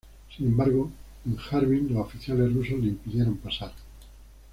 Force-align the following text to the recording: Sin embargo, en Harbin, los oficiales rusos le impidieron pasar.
Sin 0.35 0.47
embargo, 0.47 0.89
en 1.27 1.35
Harbin, 1.51 1.93
los 1.93 2.07
oficiales 2.07 2.51
rusos 2.51 2.79
le 2.79 2.87
impidieron 2.87 3.37
pasar. 3.37 3.71